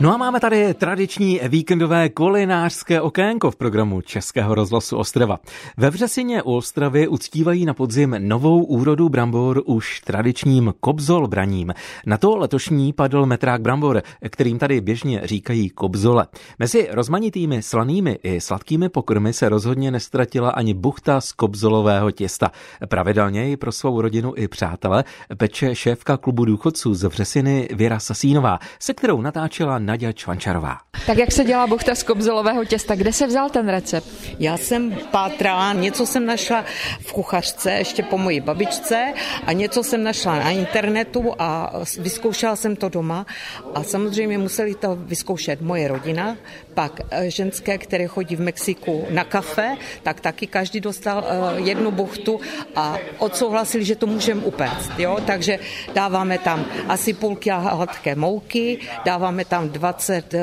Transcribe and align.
No 0.00 0.14
a 0.14 0.16
máme 0.16 0.40
tady 0.40 0.74
tradiční 0.74 1.40
víkendové 1.48 2.08
kulinářské 2.08 3.00
okénko 3.00 3.50
v 3.50 3.56
programu 3.56 4.00
Českého 4.00 4.54
rozhlasu 4.54 4.96
Ostrava. 4.96 5.38
Ve 5.76 5.90
Vřesině 5.90 6.42
u 6.42 6.52
Ostravy 6.52 7.08
uctívají 7.08 7.64
na 7.64 7.74
podzim 7.74 8.16
novou 8.18 8.64
úrodu 8.64 9.08
brambor 9.08 9.62
už 9.66 10.00
tradičním 10.00 10.74
kobzol 10.80 11.28
braním. 11.28 11.74
Na 12.06 12.18
to 12.18 12.36
letošní 12.36 12.92
padl 12.92 13.26
metrák 13.26 13.60
brambor, 13.60 14.02
kterým 14.30 14.58
tady 14.58 14.80
běžně 14.80 15.20
říkají 15.24 15.70
kobzole. 15.70 16.26
Mezi 16.58 16.88
rozmanitými 16.90 17.62
slanými 17.62 18.18
i 18.22 18.40
sladkými 18.40 18.88
pokrmy 18.88 19.32
se 19.32 19.48
rozhodně 19.48 19.90
nestratila 19.90 20.50
ani 20.50 20.74
buchta 20.74 21.20
z 21.20 21.32
kobzolového 21.32 22.10
těsta. 22.10 22.50
Pravidelně 22.88 23.44
ji 23.48 23.56
pro 23.56 23.72
svou 23.72 24.00
rodinu 24.00 24.32
i 24.36 24.48
přátele 24.48 25.04
peče 25.36 25.74
šéfka 25.74 26.16
klubu 26.16 26.44
důchodců 26.44 26.94
z 26.94 27.08
Vřesiny 27.08 27.68
Věra 27.74 27.98
Sasínová, 27.98 28.58
se 28.80 28.94
kterou 28.94 29.20
natáčela 29.20 29.85
Nadia 29.86 30.10
Čvančarová. 30.12 30.85
Tak 31.06 31.18
jak 31.18 31.32
se 31.32 31.44
dělá 31.44 31.66
buchta 31.66 31.94
z 31.94 32.02
kobzolového 32.02 32.64
těsta? 32.64 32.94
Kde 32.94 33.12
se 33.12 33.26
vzal 33.26 33.50
ten 33.50 33.68
recept? 33.68 34.06
Já 34.38 34.56
jsem 34.56 34.98
pátrala, 35.10 35.72
něco 35.72 36.06
jsem 36.06 36.26
našla 36.26 36.64
v 37.00 37.12
kuchařce, 37.12 37.72
ještě 37.72 38.02
po 38.02 38.18
mojí 38.18 38.40
babičce 38.40 39.12
a 39.46 39.52
něco 39.52 39.82
jsem 39.82 40.02
našla 40.02 40.38
na 40.38 40.50
internetu 40.50 41.32
a 41.38 41.72
vyzkoušela 41.98 42.56
jsem 42.56 42.76
to 42.76 42.88
doma 42.88 43.26
a 43.74 43.82
samozřejmě 43.82 44.38
museli 44.38 44.74
to 44.74 44.96
vyzkoušet 44.96 45.60
moje 45.60 45.88
rodina, 45.88 46.36
pak 46.74 47.00
eh, 47.10 47.30
ženské, 47.30 47.78
které 47.78 48.06
chodí 48.06 48.36
v 48.36 48.40
Mexiku 48.40 49.06
na 49.10 49.24
kafe, 49.24 49.76
tak 50.02 50.20
taky 50.20 50.46
každý 50.46 50.80
dostal 50.80 51.24
eh, 51.24 51.60
jednu 51.60 51.90
buchtu 51.90 52.40
a 52.76 52.98
odsouhlasili, 53.18 53.84
že 53.84 53.96
to 53.96 54.06
můžeme 54.06 54.44
upéct. 54.44 54.90
Jo? 54.98 55.18
Takže 55.26 55.58
dáváme 55.94 56.38
tam 56.38 56.64
asi 56.88 57.12
půlky 57.14 57.50
hladké 57.50 58.14
mouky, 58.14 58.78
dáváme 59.04 59.44
tam 59.44 59.68
20 59.68 60.34
eh, 60.34 60.40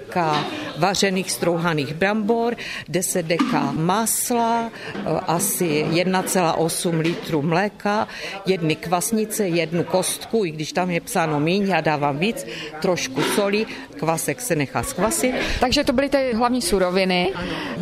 deka 0.00 0.32
vařených 0.80 1.30
strouhaných 1.30 1.94
brambor, 1.94 2.56
10 2.88 3.26
deka 3.26 3.72
masla, 3.76 4.70
eh, 4.70 5.00
asi 5.26 5.86
1,8 5.90 7.00
litru 7.00 7.42
mléka, 7.42 8.08
jedny 8.46 8.76
kvasnice, 8.76 9.48
jednu 9.48 9.84
kostku, 9.84 10.44
i 10.44 10.50
když 10.50 10.72
tam 10.72 10.90
je 10.90 11.00
psáno 11.00 11.40
míň, 11.40 11.68
já 11.68 11.80
dávám 11.80 12.18
víc, 12.18 12.46
trošku 12.80 13.22
soli, 13.22 13.66
kvasek 13.98 14.40
se 14.40 14.56
nechá 14.56 14.82
skvasit. 14.82 15.34
Takže 15.60 15.84
to 15.84 15.92
byly 15.92 16.08
ty 16.08 16.32
hlavní 16.32 16.62
suroviny. 16.62 17.32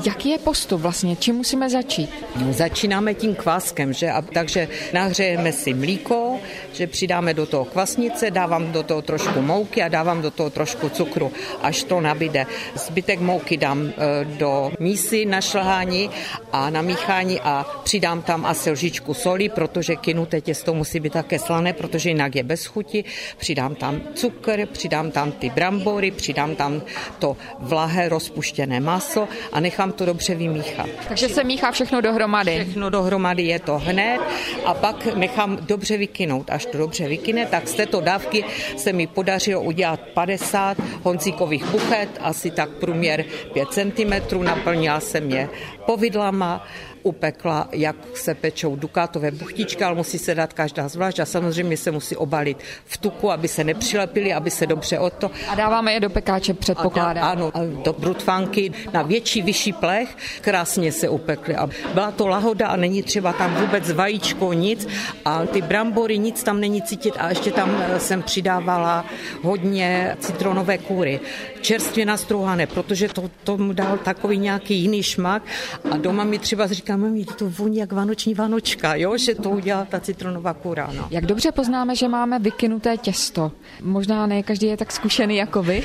Jaký 0.04 0.28
je 0.28 0.38
postup 0.38 0.80
vlastně? 0.80 1.16
Čím 1.16 1.34
musíme 1.34 1.70
začít? 1.70 2.10
No, 2.36 2.52
začínáme 2.52 3.14
tím 3.14 3.34
kváskem, 3.34 3.92
že? 3.92 4.10
A, 4.10 4.22
takže 4.22 4.68
nahřejeme 4.92 5.52
si 5.52 5.74
mlíko, 5.74 6.40
že 6.72 6.86
přidáme 6.86 7.34
do 7.34 7.46
toho 7.46 7.64
kvasnice, 7.64 8.30
dávám 8.30 8.72
do 8.72 8.82
toho 8.82 9.02
trošku 9.02 9.40
mouky 9.42 9.82
a 9.82 9.88
dávám 9.88 10.22
do 10.22 10.30
toho 10.30 10.50
trošku 10.50 10.88
cukru, 10.88 11.32
až 11.62 11.84
to 11.84 12.00
nabide. 12.00 12.46
Zbytek 12.88 13.20
mouky 13.20 13.56
dám 13.56 13.86
e, 13.86 14.24
do 14.24 14.72
mísy 14.80 15.24
na 15.24 15.40
šlhání 15.40 16.10
a 16.52 16.70
na 16.70 16.82
míchání 16.82 17.40
a 17.40 17.66
přidám 17.84 18.22
tam 18.22 18.46
asi 18.46 18.70
lžičku 18.70 19.14
soli, 19.14 19.48
protože 19.48 19.96
kynuté 19.96 20.40
těsto 20.40 20.74
musí 20.74 21.00
být 21.00 21.12
také 21.12 21.38
slané, 21.38 21.72
protože 21.72 22.08
jinak 22.08 22.36
je 22.36 22.42
bez 22.42 22.66
chuti. 22.66 23.04
Přidám 23.36 23.74
tam 23.74 24.00
cukr, 24.14 24.66
přidám 24.72 25.10
tam 25.10 25.32
ty 25.32 25.50
brambory, 25.50 26.10
přidám 26.10 26.54
tam 26.54 26.82
to 27.18 27.36
vlahé 27.58 28.08
rozpuštěné 28.08 28.80
maso 28.80 29.28
a 29.52 29.60
nechám 29.60 29.92
to 29.92 30.06
dobře 30.06 30.34
vymíchat. 30.34 30.88
Takže 31.08 31.28
se 31.28 31.44
míchá 31.44 31.70
všechno 31.70 32.00
dohromady. 32.00 32.54
Všechno 32.64 32.90
dohromady 32.90 33.42
je 33.42 33.58
to 33.58 33.78
hned 33.78 34.20
a 34.64 34.74
pak 34.74 35.14
nechám 35.14 35.58
dobře 35.60 35.96
vykynout. 35.96 36.50
Až 36.50 36.66
to 36.66 36.78
dobře 36.78 37.08
vykyne, 37.08 37.46
tak 37.46 37.68
z 37.68 37.74
této 37.74 38.00
dávky 38.00 38.44
se 38.76 38.92
mi 38.92 39.06
podařilo 39.06 39.62
udělat 39.62 40.00
50 40.00 40.76
honzíkových 41.02 41.64
buchet, 41.64 42.08
asi 42.20 42.50
tak 42.50 42.77
průměr 42.80 43.24
5 43.52 43.68
cm, 43.68 44.44
naplnila 44.44 45.00
jsem 45.00 45.30
je 45.30 45.48
povidlama, 45.86 46.66
upekla, 47.02 47.68
jak 47.72 47.96
se 48.14 48.34
pečou 48.34 48.76
dukátové 48.76 49.30
buchtičky, 49.30 49.84
ale 49.84 49.94
musí 49.94 50.18
se 50.18 50.34
dát 50.34 50.52
každá 50.52 50.88
zvlášť 50.88 51.18
a 51.20 51.24
samozřejmě 51.24 51.76
se 51.76 51.90
musí 51.90 52.16
obalit 52.16 52.58
v 52.84 52.96
tuku, 52.96 53.30
aby 53.30 53.48
se 53.48 53.64
nepřilepili, 53.64 54.32
aby 54.34 54.50
se 54.50 54.66
dobře 54.66 54.98
o 54.98 55.10
to. 55.10 55.30
A 55.48 55.54
dáváme 55.54 55.92
je 55.92 56.00
do 56.00 56.10
pekáče, 56.10 56.54
předpokládám. 56.54 57.24
Ano, 57.24 57.52
do 57.84 57.92
brutvanky 57.92 58.72
na 58.92 59.02
větší, 59.02 59.42
vyšší 59.42 59.72
plech, 59.72 60.16
krásně 60.40 60.92
se 60.92 61.08
upekly. 61.08 61.56
A 61.56 61.68
byla 61.94 62.10
to 62.10 62.26
lahoda 62.26 62.68
a 62.68 62.76
není 62.76 63.02
třeba 63.02 63.32
tam 63.32 63.54
vůbec 63.54 63.92
vajíčko, 63.92 64.52
nic 64.52 64.88
a 65.24 65.46
ty 65.46 65.62
brambory, 65.62 66.18
nic 66.18 66.42
tam 66.42 66.60
není 66.60 66.82
cítit 66.82 67.14
a 67.18 67.28
ještě 67.28 67.50
tam 67.52 67.70
eh, 67.80 68.00
jsem 68.00 68.22
přidávala 68.22 69.04
hodně 69.42 70.16
citronové 70.20 70.78
kůry. 70.78 71.20
Čerstvě 71.60 72.06
nastrouhané, 72.06 72.57
protože 72.66 73.08
to 73.08 73.30
tomu 73.44 73.72
dal 73.72 73.98
takový 73.98 74.38
nějaký 74.38 74.74
jiný 74.74 75.02
šmak 75.02 75.42
a 75.90 75.96
doma 75.96 76.24
mi 76.24 76.38
třeba 76.38 76.66
říká, 76.66 76.96
mami, 76.96 77.24
to 77.24 77.50
voní 77.50 77.78
jak 77.78 77.92
vánoční 77.92 78.34
vánočka, 78.34 78.94
jo, 78.94 79.18
že 79.18 79.34
to 79.34 79.50
udělá 79.50 79.84
ta 79.84 80.00
citronová 80.00 80.54
kůra. 80.54 80.90
No. 80.96 81.08
Jak 81.10 81.26
dobře 81.26 81.52
poznáme, 81.52 81.96
že 81.96 82.08
máme 82.08 82.38
vykynuté 82.38 82.96
těsto? 82.96 83.52
Možná 83.82 84.26
ne 84.26 84.42
každý 84.42 84.66
je 84.66 84.76
tak 84.76 84.92
zkušený 84.92 85.36
jako 85.36 85.62
vy. 85.62 85.84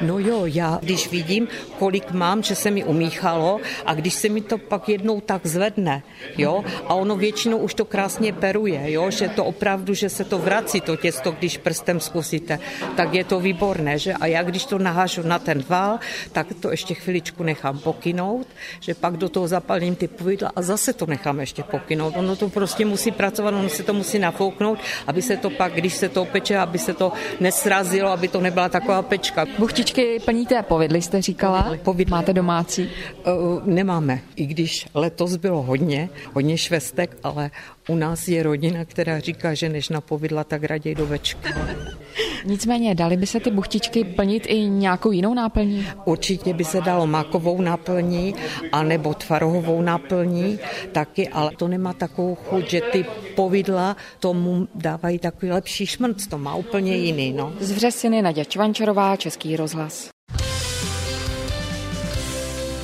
No 0.00 0.18
jo, 0.18 0.42
já 0.46 0.78
když 0.82 1.10
vidím, 1.10 1.48
kolik 1.78 2.10
mám, 2.10 2.42
že 2.42 2.54
se 2.54 2.70
mi 2.70 2.84
umíchalo 2.84 3.60
a 3.86 3.94
když 3.94 4.14
se 4.14 4.28
mi 4.28 4.40
to 4.40 4.58
pak 4.58 4.88
jednou 4.88 5.20
tak 5.20 5.46
zvedne, 5.46 6.02
jo, 6.38 6.64
a 6.86 6.94
ono 6.94 7.16
většinou 7.16 7.58
už 7.58 7.74
to 7.74 7.84
krásně 7.84 8.32
peruje, 8.32 8.92
jo, 8.92 9.10
že 9.10 9.28
to 9.28 9.44
opravdu, 9.44 9.94
že 9.94 10.08
se 10.08 10.24
to 10.24 10.38
vrací, 10.38 10.80
to 10.80 10.96
těsto, 10.96 11.32
když 11.32 11.58
prstem 11.58 12.00
zkusíte, 12.00 12.58
tak 12.96 13.14
je 13.14 13.24
to 13.24 13.40
výborné, 13.40 13.98
že? 13.98 14.12
A 14.12 14.26
já 14.26 14.42
když 14.42 14.64
to 14.64 14.78
nahážu 14.78 15.22
na 15.22 15.38
ten 15.38 15.64
val, 15.68 15.98
tak 16.32 16.46
to 16.60 16.70
ještě 16.70 16.94
chviličku 16.94 17.42
nechám 17.42 17.78
pokynout, 17.78 18.46
že 18.80 18.94
pak 18.94 19.16
do 19.16 19.28
toho 19.28 19.48
zapalím 19.48 19.94
ty 19.94 20.08
povidla 20.08 20.52
a 20.56 20.62
zase 20.62 20.92
to 20.92 21.06
nechám 21.06 21.40
ještě 21.40 21.62
pokynout. 21.62 22.14
Ono 22.16 22.36
to 22.36 22.48
prostě 22.48 22.84
musí 22.84 23.10
pracovat, 23.10 23.54
ono 23.54 23.68
se 23.68 23.82
to 23.82 23.92
musí 23.92 24.18
nafouknout, 24.18 24.78
aby 25.06 25.22
se 25.22 25.36
to 25.36 25.50
pak, 25.50 25.72
když 25.72 25.94
se 25.94 26.08
to 26.08 26.24
peče, 26.24 26.58
aby 26.58 26.78
se 26.78 26.94
to 26.94 27.12
nesrazilo, 27.40 28.10
aby 28.10 28.28
to 28.28 28.40
nebyla 28.40 28.68
taková 28.68 29.02
pečka. 29.02 29.46
Buchtičky 29.58 30.20
plníte 30.24 30.62
povidly, 30.62 31.02
jste 31.02 31.22
říkala? 31.22 31.76
Povidly. 31.82 32.10
Máte 32.10 32.32
domácí? 32.32 32.90
Uh, 33.26 33.66
nemáme, 33.66 34.20
i 34.36 34.46
když 34.46 34.86
letos 34.94 35.36
bylo 35.36 35.62
hodně, 35.62 36.08
hodně 36.32 36.58
švestek, 36.58 37.16
ale 37.22 37.50
u 37.88 37.94
nás 37.94 38.28
je 38.28 38.42
rodina, 38.42 38.84
která 38.84 39.20
říká, 39.20 39.54
že 39.54 39.68
než 39.68 39.88
na 39.88 40.00
povidla, 40.00 40.44
tak 40.44 40.64
raději 40.64 40.94
do 40.94 41.06
večka. 41.06 41.48
Nicméně, 42.44 42.94
dali 42.94 43.16
by 43.16 43.26
se 43.26 43.40
ty 43.40 43.50
buchtičky 43.50 44.04
plnit 44.04 44.46
i 44.46 44.58
nějakou 44.58 45.10
jinou 45.10 45.34
náplní? 45.34 45.86
Určitě 46.04 46.54
by 46.54 46.64
se 46.64 46.80
dalo 46.80 47.06
mákovou 47.06 47.60
náplní, 47.60 48.34
anebo 48.72 49.14
tvarohovou 49.14 49.82
náplní 49.82 50.58
taky, 50.92 51.28
ale 51.28 51.50
to 51.56 51.68
nemá 51.68 51.92
takovou 51.92 52.34
chuť, 52.34 52.70
že 52.70 52.80
ty 52.80 53.04
povidla 53.36 53.96
tomu 54.20 54.68
dávají 54.74 55.18
takový 55.18 55.52
lepší 55.52 55.86
šmrc, 55.86 56.26
to 56.26 56.38
má 56.38 56.54
úplně 56.54 56.96
jiný. 56.96 57.32
No. 57.32 57.52
Z 57.60 57.72
Vřesiny 57.72 58.22
Naděč 58.22 58.48
Čvančarová, 58.48 59.16
Český 59.16 59.56
rozhlas. 59.56 60.10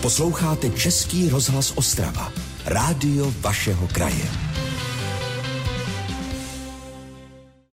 Posloucháte 0.03 0.71
Český 0.71 1.29
rozhlas 1.29 1.73
Ostrava, 1.77 2.33
rádio 2.67 3.33
vašeho 3.41 3.89
kraje. 3.89 4.48